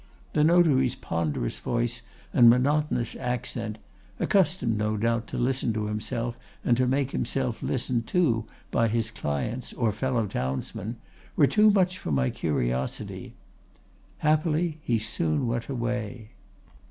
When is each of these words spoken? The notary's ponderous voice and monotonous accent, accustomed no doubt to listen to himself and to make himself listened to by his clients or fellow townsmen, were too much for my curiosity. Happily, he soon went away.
The 0.33 0.43
notary's 0.43 0.95
ponderous 0.95 1.59
voice 1.59 2.01
and 2.33 2.49
monotonous 2.49 3.15
accent, 3.17 3.77
accustomed 4.19 4.75
no 4.75 4.97
doubt 4.97 5.27
to 5.27 5.37
listen 5.37 5.73
to 5.73 5.85
himself 5.85 6.39
and 6.65 6.75
to 6.77 6.87
make 6.87 7.11
himself 7.11 7.61
listened 7.61 8.07
to 8.07 8.45
by 8.71 8.87
his 8.87 9.11
clients 9.11 9.73
or 9.73 9.91
fellow 9.91 10.25
townsmen, 10.25 10.95
were 11.35 11.45
too 11.45 11.69
much 11.69 11.99
for 11.99 12.11
my 12.11 12.31
curiosity. 12.31 13.35
Happily, 14.17 14.79
he 14.81 14.97
soon 14.97 15.45
went 15.45 15.69
away. 15.69 16.31